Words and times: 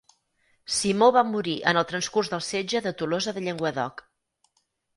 Simó 0.75 1.09
va 1.17 1.23
morir 1.33 1.53
en 1.73 1.81
el 1.83 1.85
transcurs 1.93 2.33
del 2.33 2.43
setge 2.47 2.83
de 2.89 2.97
Tolosa 3.03 3.37
de 3.39 3.47
Llenguadoc. 3.47 4.05